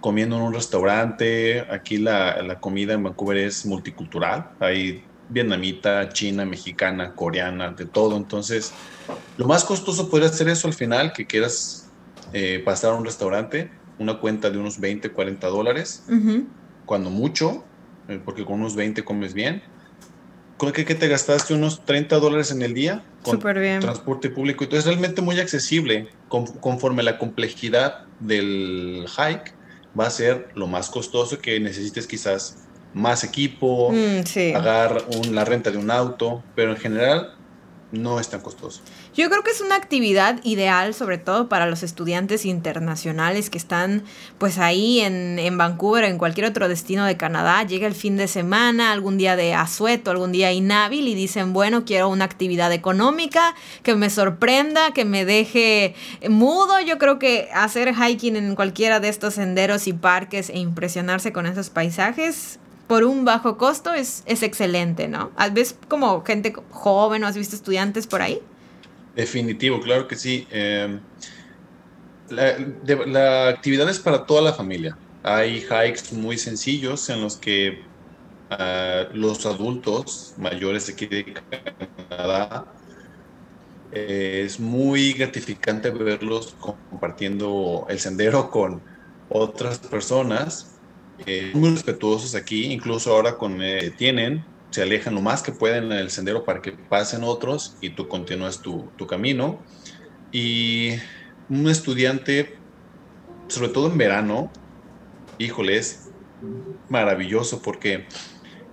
comiendo 0.00 0.36
en 0.36 0.42
un 0.42 0.52
restaurante, 0.52 1.60
aquí 1.70 1.96
la, 1.96 2.42
la 2.42 2.60
comida 2.60 2.92
en 2.92 3.02
Vancouver 3.02 3.38
es 3.38 3.64
multicultural, 3.64 4.50
hay 4.60 5.02
vietnamita, 5.28 6.08
china, 6.10 6.44
mexicana, 6.44 7.14
coreana, 7.14 7.72
de 7.72 7.86
todo. 7.86 8.16
Entonces, 8.16 8.72
lo 9.36 9.46
más 9.46 9.64
costoso 9.64 10.10
podría 10.10 10.28
ser 10.28 10.48
eso 10.48 10.68
al 10.68 10.74
final, 10.74 11.12
que 11.12 11.26
quieras 11.26 11.92
eh, 12.32 12.62
pasar 12.64 12.92
a 12.92 12.96
un 12.96 13.04
restaurante, 13.04 13.70
una 13.98 14.18
cuenta 14.18 14.50
de 14.50 14.58
unos 14.58 14.78
20, 14.78 15.10
40 15.10 15.46
dólares, 15.48 16.04
cuando 16.84 17.10
mucho, 17.10 17.64
eh, 18.08 18.20
porque 18.24 18.44
con 18.44 18.60
unos 18.60 18.76
20 18.76 19.02
comes 19.04 19.34
bien. 19.34 19.62
¿Con 20.56 20.72
qué 20.72 20.84
que 20.84 20.94
te 20.94 21.08
gastaste 21.08 21.52
unos 21.52 21.84
30 21.84 22.16
dólares 22.18 22.50
en 22.52 22.62
el 22.62 22.74
día? 22.74 23.04
Con 23.22 23.40
bien. 23.40 23.80
transporte 23.80 24.30
público. 24.30 24.64
Entonces, 24.64 24.86
realmente 24.86 25.20
muy 25.20 25.38
accesible. 25.40 26.08
conforme 26.28 27.02
la 27.02 27.18
complejidad 27.18 27.94
del 28.18 29.06
hike, 29.16 29.54
va 29.98 30.06
a 30.06 30.10
ser 30.10 30.48
lo 30.54 30.66
más 30.66 30.90
costoso 30.90 31.38
que 31.38 31.60
necesites 31.60 32.06
quizás 32.06 32.63
más 32.94 33.24
equipo, 33.24 33.92
mm, 33.92 34.52
pagar 34.52 35.04
la 35.30 35.44
renta 35.44 35.70
de 35.70 35.78
un 35.78 35.90
auto, 35.90 36.42
pero 36.54 36.70
en 36.70 36.76
general 36.78 37.34
no 37.94 38.20
es 38.20 38.28
tan 38.28 38.40
costoso. 38.40 38.80
Yo 39.14 39.30
creo 39.30 39.42
que 39.44 39.52
es 39.52 39.60
una 39.60 39.76
actividad 39.76 40.40
ideal, 40.42 40.92
sobre 40.94 41.18
todo 41.18 41.48
para 41.48 41.66
los 41.66 41.82
estudiantes 41.82 42.44
internacionales 42.44 43.48
que 43.48 43.58
están 43.58 44.02
pues 44.38 44.58
ahí 44.58 45.00
en, 45.00 45.38
en 45.38 45.56
Vancouver 45.56 46.04
o 46.04 46.06
en 46.08 46.18
cualquier 46.18 46.46
otro 46.46 46.68
destino 46.68 47.04
de 47.04 47.16
Canadá. 47.16 47.62
Llega 47.62 47.86
el 47.86 47.94
fin 47.94 48.16
de 48.16 48.26
semana, 48.26 48.90
algún 48.90 49.16
día 49.16 49.36
de 49.36 49.54
asueto, 49.54 50.10
algún 50.10 50.32
día 50.32 50.52
inhábil 50.52 51.06
y 51.06 51.14
dicen, 51.14 51.52
bueno, 51.52 51.84
quiero 51.84 52.08
una 52.08 52.24
actividad 52.24 52.72
económica 52.72 53.54
que 53.84 53.94
me 53.94 54.10
sorprenda, 54.10 54.92
que 54.92 55.04
me 55.04 55.24
deje 55.24 55.94
mudo. 56.28 56.80
Yo 56.80 56.98
creo 56.98 57.20
que 57.20 57.48
hacer 57.54 57.94
hiking 57.94 58.34
en 58.34 58.56
cualquiera 58.56 58.98
de 58.98 59.08
estos 59.08 59.34
senderos 59.34 59.86
y 59.86 59.92
parques 59.92 60.50
e 60.50 60.58
impresionarse 60.58 61.32
con 61.32 61.46
esos 61.46 61.70
paisajes 61.70 62.58
por 62.86 63.04
un 63.04 63.24
bajo 63.24 63.56
costo 63.56 63.94
es, 63.94 64.22
es 64.26 64.42
excelente, 64.42 65.08
¿no? 65.08 65.30
¿Ves 65.52 65.76
como 65.88 66.22
gente 66.24 66.54
joven 66.70 67.24
o 67.24 67.26
has 67.26 67.36
visto 67.36 67.56
estudiantes 67.56 68.06
por 68.06 68.22
ahí? 68.22 68.40
Definitivo, 69.14 69.80
claro 69.80 70.08
que 70.08 70.16
sí. 70.16 70.46
Em, 70.50 71.00
la, 72.30 73.48
actividad 73.48 73.88
es 73.88 73.98
para 73.98 74.26
toda 74.26 74.42
la 74.42 74.52
familia. 74.52 74.96
Hay 75.22 75.60
hikes 75.60 76.12
muy 76.12 76.36
sencillos 76.36 77.08
en 77.08 77.20
los 77.22 77.36
que 77.36 77.82
ah, 78.50 79.04
los 79.12 79.46
adultos 79.46 80.34
mayores 80.36 80.88
aquí 80.88 81.06
de 81.06 81.34
Canadá 82.10 82.66
eh, 83.92 84.42
es 84.44 84.58
muy 84.58 85.12
gratificante 85.12 85.90
verlos 85.90 86.54
compartiendo 86.90 87.86
el 87.88 88.00
sendero 88.00 88.50
con 88.50 88.82
otras 89.28 89.78
personas 89.78 90.73
eh, 91.26 91.52
muy 91.54 91.70
respetuosos 91.70 92.34
aquí, 92.34 92.72
incluso 92.72 93.12
ahora 93.12 93.36
con 93.36 93.62
eh, 93.62 93.92
tienen, 93.96 94.44
se 94.70 94.82
alejan 94.82 95.14
lo 95.14 95.20
más 95.20 95.42
que 95.42 95.52
pueden 95.52 95.84
en 95.84 95.92
el 95.92 96.10
sendero 96.10 96.44
para 96.44 96.60
que 96.60 96.72
pasen 96.72 97.22
otros 97.22 97.76
y 97.80 97.90
tú 97.90 98.08
continúas 98.08 98.60
tu, 98.60 98.90
tu 98.96 99.06
camino. 99.06 99.62
Y 100.32 100.94
un 101.48 101.68
estudiante, 101.68 102.56
sobre 103.48 103.68
todo 103.68 103.90
en 103.90 103.96
verano, 103.96 104.50
híjole, 105.38 105.76
es 105.76 106.08
maravilloso 106.88 107.62
porque... 107.62 108.06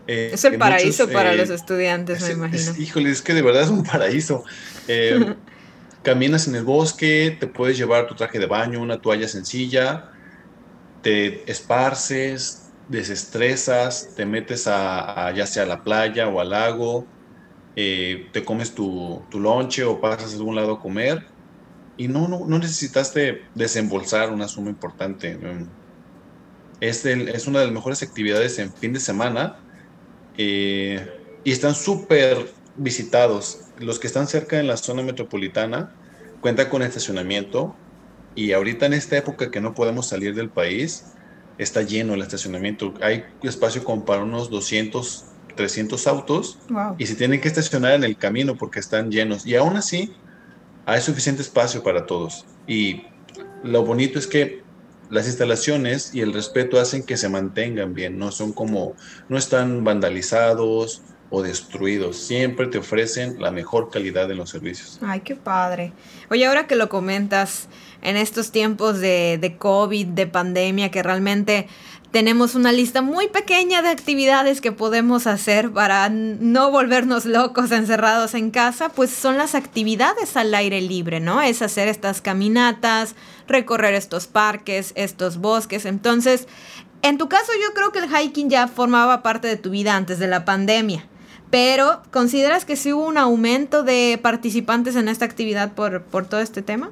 Eh, 0.08 0.32
es 0.34 0.44
el 0.44 0.58
paraíso 0.58 1.08
para 1.10 1.36
los 1.36 1.52
estudiantes, 1.52 2.24
me 2.24 2.32
imagino. 2.32 2.74
híjole, 2.80 3.12
es 3.12 3.22
que 3.22 3.36
de 3.36 3.44
verdad 3.44 3.62
es 3.64 3.70
un 3.70 3.84
paraíso. 3.84 4.44
caminas 6.04 6.48
en 6.48 6.56
el 6.56 6.64
bosque, 6.64 7.38
te 7.40 7.48
puedes 7.48 7.78
llevar 7.78 8.08
tu 8.08 8.16
traje 8.16 8.40
de 8.40 8.48
baño, 8.48 8.82
una 8.82 9.00
toalla 9.00 9.28
sencilla, 9.28 10.12
te 11.02 11.50
esparces, 11.52 12.74
desestresas, 12.88 14.14
te 14.16 14.26
metes 14.26 14.68
a, 14.68 15.32
ya 15.36 15.46
sea 15.48 15.64
a 15.64 15.66
la 15.66 15.84
playa 15.84 16.28
o 16.28 16.40
al 16.40 16.50
lago, 16.52 17.06
eh, 17.76 18.30
te 18.34 18.44
comes 18.44 18.74
tu, 18.76 19.28
tu 19.30 19.40
lonche 19.40 19.84
o 19.84 20.00
pasas 20.02 20.34
a 20.34 20.36
algún 20.38 20.56
lado 20.56 20.74
a 20.74 20.80
comer 20.80 21.32
y 21.98 22.08
no, 22.08 22.28
no, 22.28 22.46
no 22.48 22.60
necesitaste 22.60 23.50
desembolsar 23.54 24.32
una 24.32 24.48
suma 24.48 24.70
importante. 24.70 25.40
Es, 26.80 27.06
es 27.06 27.48
una 27.48 27.60
de 27.60 27.66
las 27.66 27.74
mejores 27.74 28.02
actividades 28.04 28.58
en 28.60 28.74
fin 28.74 28.94
de 28.94 29.00
semana 29.00 29.64
eh, 30.36 31.08
y 31.44 31.52
están 31.52 31.76
súper 31.76 32.56
visitados. 32.76 33.72
Los 33.78 34.00
que 34.00 34.08
están 34.08 34.28
cerca 34.28 34.60
en 34.60 34.68
la 34.68 34.78
zona 34.78 35.04
metropolitana 35.04 35.96
cuentan 36.40 36.70
con 36.70 36.82
estacionamiento 36.82 37.81
y 38.36 38.54
ahorita 38.54 38.86
en 38.86 38.94
esta 38.94 39.18
época 39.18 39.52
que 39.52 39.62
no 39.62 39.74
podemos 39.74 40.08
salir 40.08 40.36
del 40.36 40.50
país, 40.50 41.06
está 41.58 41.82
lleno 41.82 42.14
el 42.14 42.22
estacionamiento. 42.22 42.94
Hay 43.02 43.24
espacio 43.44 43.84
como 43.84 44.06
para 44.06 44.24
unos 44.24 44.50
200, 44.50 45.26
300 45.56 46.08
autos 46.08 46.60
y 46.98 47.06
se 47.06 47.16
tienen 47.16 47.42
que 47.42 47.48
estacionar 47.48 47.94
en 47.94 48.04
el 48.04 48.18
camino 48.18 48.56
porque 48.56 48.80
están 48.80 49.12
llenos. 49.12 49.46
Y 49.46 49.56
aún 49.56 49.76
así, 49.76 50.14
hay 50.86 51.02
suficiente 51.02 51.42
espacio 51.42 51.84
para 51.84 52.06
todos. 52.06 52.46
Y 52.68 53.04
lo 53.64 53.84
bonito 53.86 54.18
es 54.18 54.28
que 54.28 54.62
las 55.10 55.28
instalaciones 55.28 56.16
y 56.16 56.22
el 56.22 56.34
respeto 56.34 56.80
hacen 56.80 57.04
que 57.04 57.18
se 57.18 57.28
mantengan 57.28 57.94
bien, 57.94 58.18
no 58.18 58.32
son 58.32 58.54
como, 58.54 58.96
no 59.28 59.38
están 59.38 59.84
vandalizados 59.84 61.02
o 61.32 61.42
destruidos, 61.42 62.18
siempre 62.18 62.68
te 62.68 62.78
ofrecen 62.78 63.42
la 63.42 63.52
mejor 63.52 63.90
calidad 63.90 64.28
de 64.28 64.36
los 64.36 64.50
servicios. 64.50 65.00
Ay, 65.02 65.22
qué 65.22 65.36
padre. 65.36 65.94
Oye, 66.30 66.46
ahora 66.46 66.68
que 66.68 66.76
lo 66.76 66.90
comentas, 66.90 67.70
en 68.02 68.18
estos 68.18 68.52
tiempos 68.52 69.00
de, 69.00 69.38
de 69.40 69.58
COVID, 69.58 70.08
de 70.08 70.28
pandemia, 70.28 70.92
que 70.92 71.02
realmente 71.02 71.68
tenemos 72.12 72.56
una 72.56 72.74
lista 72.74 73.02
muy 73.02 73.30
pequeña 73.30 73.82
de 73.82 73.88
actividades 73.88 74.60
que 74.60 74.74
podemos 74.74 75.28
hacer 75.28 75.72
para 75.72 76.10
no 76.10 76.70
volvernos 76.70 77.26
locos 77.26 77.72
encerrados 77.72 78.34
en 78.34 78.52
casa, 78.52 78.90
pues 78.90 79.12
son 79.12 79.38
las 79.38 79.56
actividades 79.56 80.36
al 80.36 80.54
aire 80.54 80.82
libre, 80.82 81.22
¿no? 81.22 81.42
Es 81.42 81.62
hacer 81.62 81.88
estas 81.88 82.20
caminatas, 82.20 83.16
recorrer 83.48 83.94
estos 83.94 84.28
parques, 84.28 84.92
estos 84.96 85.38
bosques. 85.38 85.86
Entonces, 85.86 86.50
en 87.02 87.18
tu 87.18 87.30
caso 87.30 87.52
yo 87.62 87.74
creo 87.74 87.94
que 87.94 88.00
el 88.00 88.10
hiking 88.10 88.50
ya 88.50 88.68
formaba 88.68 89.24
parte 89.24 89.48
de 89.48 89.56
tu 89.56 89.70
vida 89.70 89.96
antes 89.96 90.20
de 90.20 90.28
la 90.28 90.44
pandemia. 90.44 91.08
Pero, 91.52 92.02
¿consideras 92.12 92.64
que 92.64 92.78
sí 92.78 92.94
hubo 92.94 93.06
un 93.06 93.18
aumento 93.18 93.84
de 93.84 94.18
participantes 94.22 94.96
en 94.96 95.10
esta 95.10 95.26
actividad 95.26 95.74
por, 95.74 96.02
por 96.04 96.26
todo 96.26 96.40
este 96.40 96.62
tema? 96.62 96.92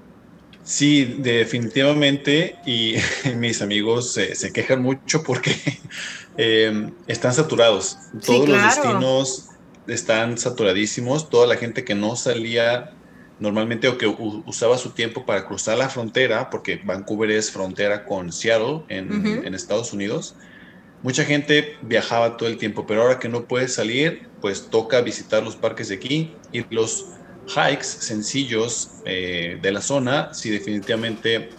Sí, 0.65 1.15
definitivamente. 1.19 2.57
Y 2.65 2.95
mis 3.37 3.61
amigos 3.61 4.13
se 4.13 4.53
quejan 4.53 4.81
mucho 4.81 5.23
porque 5.23 5.55
em, 6.37 6.91
están 7.07 7.33
saturados. 7.33 7.97
Todos 8.25 8.49
los 8.49 8.61
destinos 8.61 9.45
están 9.87 10.37
saturadísimos. 10.37 11.29
Toda 11.29 11.47
la 11.47 11.55
gente 11.55 11.85
que 11.85 11.95
no 11.95 12.17
salía 12.17 12.91
normalmente 13.39 13.87
o 13.87 13.97
que 13.97 14.05
usaba 14.45 14.77
su 14.77 14.89
tiempo 14.89 15.25
para 15.25 15.45
cruzar 15.45 15.77
la 15.77 15.87
frontera, 15.87 16.49
porque 16.49 16.81
Vancouver 16.83 17.31
es 17.31 17.49
frontera 17.49 18.03
con 18.03 18.33
Seattle 18.33 18.83
en, 18.89 19.45
en 19.45 19.55
Estados 19.55 19.93
Unidos. 19.93 20.35
Mucha 21.01 21.23
gente 21.23 21.77
viajaba 21.81 22.35
todo 22.37 22.49
el 22.49 22.57
tiempo, 22.57 22.85
pero 22.85 23.03
ahora 23.03 23.19
que 23.19 23.29
no 23.29 23.47
puede 23.47 23.69
salir, 23.69 24.21
pues 24.41 24.69
toca 24.69 25.01
visitar 25.01 25.43
los 25.43 25.55
parques 25.55 25.87
de 25.89 25.95
aquí 25.95 26.41
y 26.51 26.65
los 26.73 27.05
hikes 27.55 27.85
sencillos 27.85 28.99
eh, 29.05 29.59
de 29.61 29.71
la 29.71 29.81
zona, 29.81 30.33
sí 30.33 30.49
definitivamente 30.49 31.49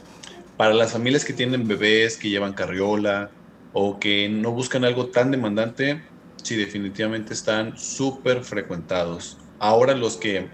para 0.57 0.75
las 0.75 0.93
familias 0.93 1.25
que 1.25 1.33
tienen 1.33 1.67
bebés, 1.67 2.19
que 2.19 2.29
llevan 2.29 2.53
carriola 2.55 3.31
o 3.73 3.99
que 3.99 4.29
no 4.29 4.53
buscan 4.53 4.85
algo 4.85 5.11
tan 5.11 5.31
demandante, 5.31 6.05
sí 6.37 6.57
definitivamente 6.57 7.33
están 7.35 7.77
súper 7.79 8.45
frecuentados. 8.45 9.39
Ahora 9.59 9.95
los 9.95 10.19
que 10.19 10.51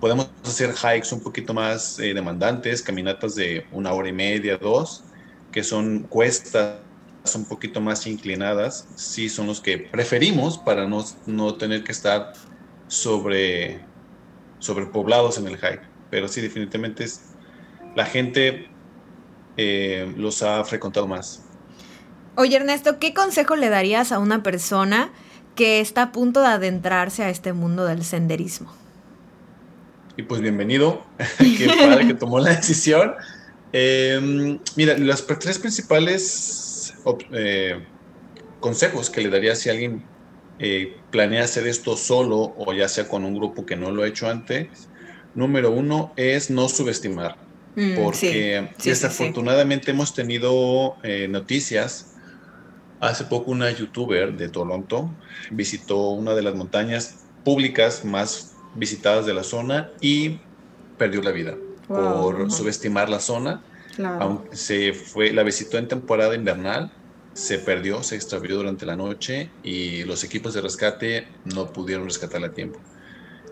podemos 0.00 0.32
hacer 0.44 0.74
hikes 0.74 1.14
un 1.14 1.22
poquito 1.22 1.54
más 1.54 1.98
eh, 2.00 2.14
demandantes, 2.14 2.82
caminatas 2.82 3.34
de 3.36 3.66
una 3.70 3.92
hora 3.92 4.08
y 4.08 4.12
media, 4.12 4.58
dos, 4.58 5.04
que 5.52 5.62
son 5.62 6.04
cuestas 6.08 6.87
un 7.34 7.44
poquito 7.44 7.80
más 7.80 8.06
inclinadas, 8.06 8.86
sí 8.96 9.28
son 9.28 9.46
los 9.46 9.60
que 9.60 9.78
preferimos 9.78 10.58
para 10.58 10.86
no, 10.86 11.04
no 11.26 11.54
tener 11.54 11.84
que 11.84 11.92
estar 11.92 12.32
sobre 12.88 13.80
sobrepoblados 14.58 15.38
en 15.38 15.46
el 15.46 15.56
hike, 15.56 15.82
pero 16.10 16.28
sí, 16.28 16.40
definitivamente 16.40 17.04
es, 17.04 17.20
la 17.94 18.04
gente 18.04 18.68
eh, 19.56 20.12
los 20.16 20.42
ha 20.42 20.64
frecuentado 20.64 21.06
más. 21.06 21.42
Oye, 22.36 22.56
Ernesto, 22.56 22.98
¿qué 22.98 23.14
consejo 23.14 23.56
le 23.56 23.68
darías 23.68 24.12
a 24.12 24.18
una 24.18 24.42
persona 24.42 25.10
que 25.54 25.80
está 25.80 26.02
a 26.02 26.12
punto 26.12 26.40
de 26.40 26.46
adentrarse 26.46 27.24
a 27.24 27.30
este 27.30 27.52
mundo 27.52 27.84
del 27.84 28.04
senderismo? 28.04 28.72
Y 30.16 30.22
pues 30.22 30.40
bienvenido, 30.40 31.04
qué 31.38 31.68
padre 31.78 32.06
que 32.06 32.14
tomó 32.14 32.38
la 32.38 32.50
decisión. 32.50 33.14
Em, 33.72 34.58
mira, 34.76 34.96
los 34.96 35.26
tres 35.26 35.58
principales 35.58 36.67
eh, 37.32 37.84
consejos 38.60 39.10
que 39.10 39.20
le 39.20 39.30
daría 39.30 39.54
si 39.54 39.70
alguien 39.70 40.04
eh, 40.58 40.96
planea 41.10 41.44
hacer 41.44 41.66
esto 41.66 41.96
solo 41.96 42.54
o 42.56 42.72
ya 42.72 42.88
sea 42.88 43.08
con 43.08 43.24
un 43.24 43.34
grupo 43.34 43.64
que 43.64 43.76
no 43.76 43.90
lo 43.90 44.02
ha 44.02 44.08
hecho 44.08 44.28
antes, 44.28 44.88
número 45.34 45.70
uno 45.70 46.12
es 46.16 46.50
no 46.50 46.68
subestimar, 46.68 47.36
mm, 47.76 47.94
porque 48.02 48.68
desafortunadamente 48.82 49.92
hemos 49.92 50.14
tenido 50.14 50.96
eh, 51.02 51.28
noticias. 51.28 52.14
Hace 53.00 53.24
poco 53.24 53.52
una 53.52 53.70
youtuber 53.70 54.36
de 54.36 54.48
Toronto 54.48 55.14
visitó 55.52 56.08
una 56.08 56.34
de 56.34 56.42
las 56.42 56.56
montañas 56.56 57.24
públicas 57.44 58.04
más 58.04 58.56
visitadas 58.74 59.24
de 59.24 59.34
la 59.34 59.44
zona 59.44 59.90
y 60.00 60.40
perdió 60.98 61.22
la 61.22 61.30
vida 61.30 61.54
por 61.86 62.50
subestimar 62.50 63.08
la 63.08 63.20
zona. 63.20 63.62
Aunque 63.98 64.56
se 64.56 64.92
fue, 64.92 65.32
la 65.32 65.42
visitó 65.42 65.78
en 65.78 65.88
temporada 65.88 66.34
invernal, 66.34 66.92
se 67.34 67.58
perdió, 67.58 68.02
se 68.02 68.16
extravió 68.16 68.56
durante 68.56 68.84
la 68.86 68.96
noche 68.96 69.50
y 69.62 70.04
los 70.04 70.24
equipos 70.24 70.54
de 70.54 70.60
rescate 70.60 71.28
no 71.44 71.72
pudieron 71.72 72.04
rescatarla 72.06 72.48
a 72.48 72.52
tiempo. 72.52 72.80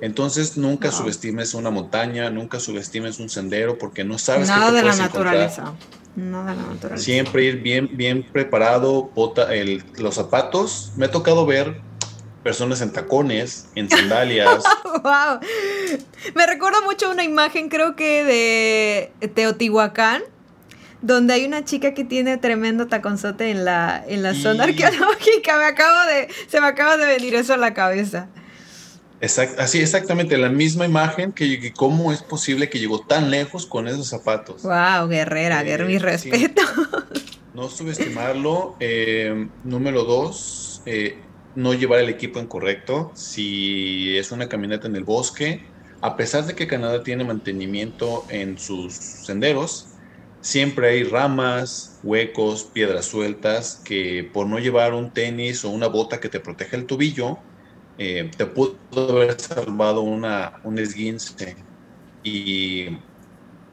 Entonces 0.00 0.56
nunca 0.56 0.92
subestimes 0.92 1.54
una 1.54 1.70
montaña, 1.70 2.28
nunca 2.30 2.60
subestimes 2.60 3.18
un 3.18 3.28
sendero 3.28 3.78
porque 3.78 4.04
no 4.04 4.18
sabes 4.18 4.48
Nada 4.48 4.66
qué 4.66 4.72
te 4.72 4.76
de 4.76 4.82
la 4.82 4.96
naturaleza. 4.96 5.74
Nada 6.16 6.50
de 6.50 6.56
la 6.56 6.68
naturaleza. 6.68 7.04
Siempre 7.04 7.44
ir 7.44 7.62
bien, 7.62 7.90
bien 7.92 8.22
preparado, 8.22 9.10
bota, 9.14 9.54
el, 9.54 9.84
los 9.98 10.16
zapatos. 10.16 10.92
Me 10.96 11.06
ha 11.06 11.10
tocado 11.10 11.46
ver 11.46 11.80
personas 12.42 12.80
en 12.80 12.92
tacones, 12.92 13.68
en 13.74 13.88
sandalias. 13.88 14.62
wow. 15.02 15.40
Me 16.34 16.46
recuerda 16.46 16.80
mucho 16.82 17.10
una 17.10 17.24
imagen, 17.24 17.68
creo 17.68 17.96
que 17.96 19.10
de 19.20 19.28
Teotihuacán, 19.28 20.22
donde 21.06 21.34
hay 21.34 21.44
una 21.44 21.64
chica 21.64 21.94
que 21.94 22.04
tiene 22.04 22.36
tremendo 22.36 22.88
taconzote 22.88 23.50
en 23.50 23.64
la, 23.64 24.04
en 24.08 24.22
la 24.22 24.34
zona 24.34 24.64
arqueológica. 24.64 25.56
Me 25.58 25.64
acabo 25.64 26.10
de, 26.10 26.28
se 26.48 26.60
me 26.60 26.66
acaba 26.66 26.96
de 26.96 27.06
venir 27.06 27.34
eso 27.36 27.54
a 27.54 27.56
la 27.56 27.74
cabeza. 27.74 28.28
Exact, 29.20 29.58
así 29.58 29.80
exactamente, 29.80 30.36
la 30.36 30.50
misma 30.50 30.84
imagen 30.84 31.32
que, 31.32 31.72
cómo 31.72 32.12
es 32.12 32.22
posible 32.22 32.68
que 32.68 32.78
llegó 32.78 33.00
tan 33.00 33.30
lejos 33.30 33.64
con 33.64 33.88
esos 33.88 34.08
zapatos. 34.08 34.62
Wow, 34.62 35.08
guerrera, 35.08 35.62
eh, 35.62 35.84
mi 35.84 35.98
respeto. 35.98 36.62
No 37.54 37.70
subestimarlo. 37.70 38.76
Eh, 38.80 39.48
número 39.64 40.04
dos, 40.04 40.82
eh, 40.84 41.18
no 41.54 41.72
llevar 41.72 42.00
el 42.00 42.10
equipo 42.10 42.40
incorrecto. 42.40 43.12
Si 43.14 44.18
es 44.18 44.32
una 44.32 44.48
caminata 44.48 44.88
en 44.88 44.96
el 44.96 45.04
bosque, 45.04 45.64
a 46.02 46.16
pesar 46.16 46.44
de 46.44 46.54
que 46.54 46.66
Canadá 46.66 47.02
tiene 47.02 47.24
mantenimiento 47.24 48.26
en 48.28 48.58
sus 48.58 48.92
senderos, 48.92 49.95
siempre 50.46 50.90
hay 50.90 51.02
ramas, 51.02 51.98
huecos, 52.04 52.70
piedras 52.72 53.06
sueltas 53.06 53.82
que 53.84 54.30
por 54.32 54.46
no 54.46 54.60
llevar 54.60 54.94
un 54.94 55.12
tenis 55.12 55.64
o 55.64 55.70
una 55.70 55.88
bota 55.88 56.20
que 56.20 56.28
te 56.28 56.38
proteja 56.38 56.76
el 56.76 56.86
tobillo, 56.86 57.38
eh, 57.98 58.30
te 58.36 58.46
pudo 58.46 58.78
haber 58.94 59.40
salvado 59.40 60.02
una, 60.02 60.60
un 60.62 60.78
esguince. 60.78 61.56
Y 62.22 62.98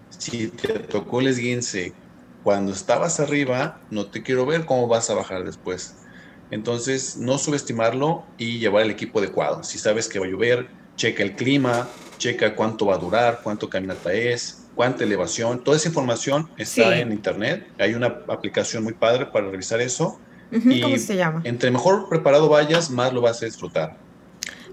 si 0.10 0.50
te 0.50 0.80
tocó 0.80 1.20
el 1.22 1.27
esguince 1.27 1.94
cuando 2.42 2.72
estabas 2.74 3.20
arriba, 3.20 3.86
no 3.92 4.10
te 4.10 4.24
quiero 4.24 4.46
ver 4.48 4.65
cómo 4.65 4.88
vas 4.88 5.12
a 5.12 5.13
bajar 5.15 5.44
después. 5.44 6.08
Entonces, 6.50 7.18
no 7.18 7.38
subestimarlo 7.38 8.34
y 8.38 8.58
llevar 8.60 8.84
el 8.84 8.92
equipo 8.92 9.20
adecuado. 9.20 9.63
Si 9.63 9.77
sabes 9.77 10.10
que 10.10 10.20
va 10.20 10.25
a 10.25 10.30
llover, 10.30 10.72
checa 10.96 11.22
el 11.24 11.36
clima, 11.36 12.00
checa 12.18 12.56
cuánto 12.56 12.88
va 12.88 12.96
a 12.96 13.00
durar, 13.00 13.42
cuánto 13.44 13.70
caminata 13.70 14.12
es, 14.13 14.62
cuánta 14.75 15.03
elevación. 15.03 15.63
Toda 15.63 15.77
esa 15.77 15.89
información 15.89 16.50
está 16.58 16.98
en 16.98 17.12
internet. 17.12 17.68
Hay 17.80 17.94
una 17.94 18.08
aplicación 18.27 18.84
muy 18.84 18.94
padre 18.94 19.27
para 19.27 19.50
revisar 19.50 19.82
eso. 19.82 20.20
¿Cómo 20.51 20.98
se 20.98 21.15
llama? 21.15 21.42
Entre 21.46 21.72
mejor 21.72 22.10
preparado 22.10 22.50
vayas, 22.50 22.89
más 22.92 23.13
lo 23.13 23.22
vas 23.22 23.42
a 23.42 23.46
disfrutar. 23.46 23.98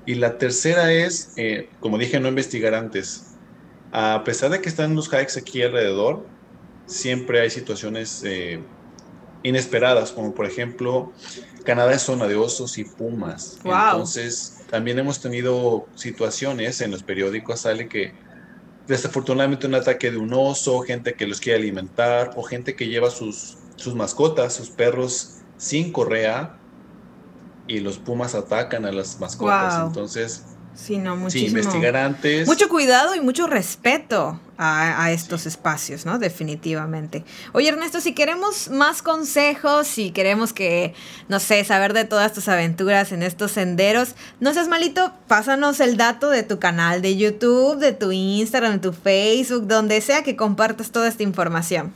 Y 0.06 0.14
la 0.14 0.38
tercera 0.38 0.92
es, 0.92 1.32
eh, 1.36 1.68
como 1.80 1.98
dije, 1.98 2.20
no 2.20 2.28
investigar 2.28 2.74
antes. 2.74 3.36
A 3.92 4.22
pesar 4.24 4.50
de 4.50 4.60
que 4.60 4.68
están 4.68 4.94
los 4.94 5.08
hikes 5.08 5.38
aquí 5.38 5.62
alrededor, 5.62 6.26
siempre 6.86 7.40
hay 7.40 7.50
situaciones 7.50 8.22
eh, 8.24 8.60
inesperadas, 9.42 10.12
como 10.12 10.34
por 10.34 10.46
ejemplo, 10.46 11.12
Canadá 11.64 11.92
es 11.94 12.02
zona 12.02 12.26
de 12.26 12.36
osos 12.36 12.78
y 12.78 12.84
pumas. 12.84 13.58
Entonces, 13.64 14.64
también 14.70 14.98
hemos 14.98 15.20
tenido 15.20 15.86
situaciones 15.94 16.80
en 16.80 16.90
los 16.90 17.02
periódicos, 17.02 17.60
sale 17.60 17.88
que 17.88 18.12
desafortunadamente 18.90 19.68
un 19.68 19.76
ataque 19.76 20.10
de 20.10 20.18
un 20.18 20.32
oso, 20.34 20.80
gente 20.80 21.14
que 21.14 21.26
los 21.26 21.40
quiere 21.40 21.60
alimentar 21.60 22.32
o 22.36 22.42
gente 22.42 22.74
que 22.74 22.88
lleva 22.88 23.10
sus, 23.10 23.56
sus 23.76 23.94
mascotas, 23.94 24.54
sus 24.54 24.70
perros 24.70 25.46
sin 25.56 25.92
correa 25.92 26.60
y 27.66 27.78
los 27.78 27.98
pumas 27.98 28.34
atacan 28.34 28.84
a 28.84 28.92
las 28.92 29.20
mascotas. 29.20 29.86
Entonces, 29.86 30.59
sí, 30.74 30.98
no, 30.98 31.16
muchísimo. 31.16 31.58
investigar 31.58 31.96
antes. 31.96 32.46
Mucho 32.46 32.68
cuidado 32.68 33.14
y 33.14 33.20
mucho 33.20 33.46
respeto 33.46 34.40
a, 34.62 35.10
estos 35.10 35.46
espacios, 35.46 36.04
¿no? 36.04 36.18
Definitivamente. 36.18 37.24
Oye, 37.52 37.68
Ernesto, 37.68 38.00
si 38.00 38.12
queremos 38.12 38.68
más 38.68 39.00
consejos, 39.00 39.86
si 39.86 40.10
queremos 40.10 40.52
que, 40.52 40.92
no 41.28 41.40
sé, 41.40 41.64
saber 41.64 41.94
de 41.94 42.04
todas 42.04 42.34
tus 42.34 42.46
aventuras 42.48 43.12
en 43.12 43.22
estos 43.22 43.52
senderos, 43.52 44.14
no 44.38 44.52
seas 44.52 44.68
malito, 44.68 45.14
pásanos 45.28 45.80
el 45.80 45.96
dato 45.96 46.28
de 46.28 46.42
tu 46.42 46.58
canal 46.58 47.00
de 47.00 47.16
YouTube, 47.16 47.78
de 47.78 47.92
tu 47.92 48.12
Instagram, 48.12 48.74
de 48.74 48.78
tu 48.80 48.92
Facebook, 48.92 49.66
donde 49.66 50.00
sea 50.02 50.22
que 50.22 50.36
compartas 50.36 50.90
toda 50.90 51.08
esta 51.08 51.22
información. 51.22 51.92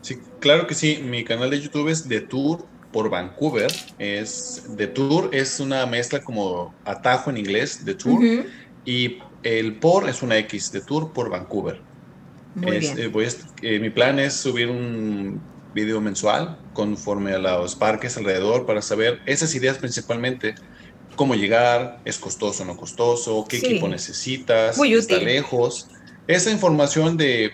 Sí, 0.00 0.18
claro 0.38 0.66
que 0.66 0.74
sí. 0.74 1.02
Mi 1.04 1.24
canal 1.24 1.50
de 1.50 1.60
YouTube 1.60 1.88
es 1.88 2.08
de 2.08 2.22
Tour 2.22 2.64
por 2.92 3.10
Vancouver. 3.10 3.70
Es 3.98 4.64
de 4.68 4.86
tour, 4.86 5.30
es 5.32 5.60
una 5.60 5.86
mezcla 5.86 6.20
como 6.20 6.74
atajo 6.84 7.30
en 7.30 7.38
inglés 7.38 7.84
de 7.84 7.94
tour. 7.94 8.22
Y 8.84 9.18
el 9.42 9.76
por 9.76 10.08
es 10.08 10.22
una 10.22 10.38
X 10.38 10.72
de 10.72 10.80
tour 10.80 11.12
por 11.12 11.30
Vancouver. 11.30 11.80
Eh, 12.62 13.10
eh, 13.62 13.78
mi 13.78 13.90
plan 13.90 14.18
es 14.18 14.34
subir 14.34 14.68
un 14.68 15.40
video 15.72 16.00
mensual 16.00 16.58
conforme 16.72 17.32
a 17.32 17.38
los 17.38 17.76
parques 17.76 18.16
alrededor 18.16 18.66
para 18.66 18.82
saber 18.82 19.20
esas 19.26 19.54
ideas 19.54 19.78
principalmente. 19.78 20.54
Cómo 21.16 21.34
llegar, 21.34 22.00
es 22.04 22.18
costoso 22.18 22.62
o 22.62 22.66
no 22.66 22.76
costoso, 22.76 23.44
qué 23.48 23.58
equipo 23.58 23.88
necesitas, 23.88 24.78
está 24.78 25.18
lejos. 25.18 25.88
Esa 26.26 26.50
información 26.50 27.16
de 27.16 27.52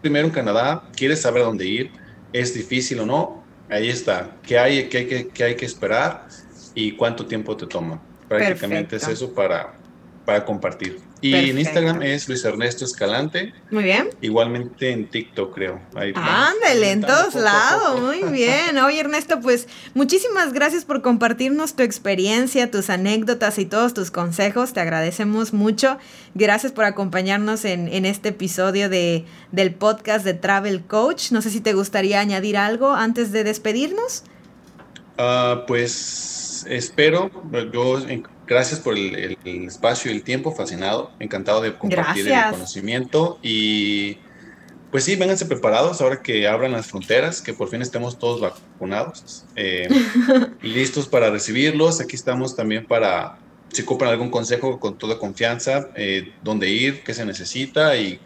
primero 0.00 0.26
en 0.26 0.32
Canadá, 0.32 0.84
quieres 0.94 1.22
saber 1.22 1.42
dónde 1.42 1.66
ir, 1.66 1.90
es 2.32 2.54
difícil 2.54 3.00
o 3.00 3.06
no, 3.06 3.44
Ahí 3.68 3.88
está. 3.88 4.40
¿Qué 4.42 4.58
hay, 4.58 4.88
qué 4.88 4.98
hay, 4.98 5.06
que, 5.08 5.28
qué 5.28 5.44
hay 5.44 5.56
que 5.56 5.64
esperar 5.64 6.28
y 6.74 6.96
cuánto 6.96 7.26
tiempo 7.26 7.56
te 7.56 7.66
toma? 7.66 8.00
Prácticamente 8.28 8.96
es 8.96 9.08
eso 9.08 9.34
para, 9.34 9.82
para 10.24 10.44
compartir. 10.44 11.05
Y 11.22 11.34
en 11.34 11.58
Instagram 11.58 12.02
es 12.02 12.28
Luis 12.28 12.44
Ernesto 12.44 12.84
Escalante. 12.84 13.54
Muy 13.70 13.84
bien. 13.84 14.10
Igualmente 14.20 14.90
en 14.90 15.08
TikTok, 15.08 15.54
creo. 15.54 15.80
Ándale, 15.94 16.92
en 16.92 17.00
todos 17.00 17.34
lados. 17.34 18.00
Muy 18.00 18.22
bien. 18.32 18.76
Oye, 18.78 19.00
Ernesto, 19.00 19.40
pues 19.40 19.66
muchísimas 19.94 20.52
gracias 20.52 20.84
por 20.84 21.00
compartirnos 21.00 21.74
tu 21.74 21.82
experiencia, 21.82 22.70
tus 22.70 22.90
anécdotas 22.90 23.58
y 23.58 23.64
todos 23.64 23.94
tus 23.94 24.10
consejos. 24.10 24.74
Te 24.74 24.80
agradecemos 24.80 25.54
mucho. 25.54 25.98
Gracias 26.34 26.72
por 26.72 26.84
acompañarnos 26.84 27.64
en, 27.64 28.04
este 28.04 28.28
episodio 28.28 28.90
de, 28.90 29.24
del 29.52 29.74
podcast 29.74 30.24
de 30.24 30.34
Travel 30.34 30.82
Coach. 30.82 31.32
No 31.32 31.40
sé 31.40 31.50
si 31.50 31.60
te 31.60 31.72
gustaría 31.72 32.20
añadir 32.20 32.58
algo 32.58 32.92
antes 32.92 33.32
de 33.32 33.42
despedirnos. 33.42 34.22
Ah, 35.16 35.64
pues 35.66 36.66
espero, 36.68 37.30
yo 37.72 38.00
Gracias 38.46 38.78
por 38.80 38.94
el, 38.96 39.36
espacio 39.44 40.10
y 40.10 40.14
el 40.14 40.22
tiempo, 40.22 40.52
fascinado, 40.52 41.10
encantado 41.18 41.60
de 41.60 41.76
compartir 41.76 42.28
el 42.28 42.50
conocimiento 42.50 43.38
y 43.42 44.18
pues 44.90 45.04
sí, 45.04 45.16
vénganse 45.16 45.46
preparados 45.46 46.00
ahora 46.00 46.22
que 46.22 46.46
abran 46.46 46.72
las 46.72 46.86
fronteras, 46.86 47.42
que 47.42 47.52
por 47.52 47.68
fin 47.68 47.82
estemos 47.82 48.18
todos 48.18 48.40
vacunados, 48.40 49.44
eh, 49.56 49.88
listos 50.62 51.08
para 51.08 51.28
recibirlos. 51.28 52.00
Aquí 52.00 52.14
estamos 52.14 52.54
también 52.54 52.86
para, 52.86 53.36
si 53.72 53.82
ocupan 53.82 54.08
algún 54.08 54.30
consejo 54.30 54.78
con 54.78 54.96
toda 54.96 55.18
confianza, 55.18 55.88
eh, 55.96 56.32
dónde 56.42 56.70
ir, 56.70 57.02
qué 57.02 57.14
se 57.14 57.26
necesita 57.26 57.96
y 57.96 58.20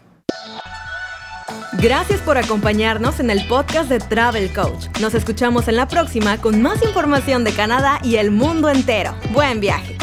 Gracias 1.73 2.21
por 2.21 2.37
acompañarnos 2.37 3.19
en 3.19 3.29
el 3.29 3.45
podcast 3.47 3.89
de 3.89 3.99
Travel 3.99 4.53
Coach. 4.53 4.87
Nos 5.01 5.13
escuchamos 5.13 5.67
en 5.67 5.75
la 5.75 5.87
próxima 5.87 6.37
con 6.37 6.61
más 6.61 6.83
información 6.83 7.43
de 7.43 7.51
Canadá 7.51 7.99
y 8.03 8.15
el 8.15 8.31
mundo 8.31 8.69
entero. 8.69 9.15
Buen 9.31 9.59
viaje. 9.59 9.97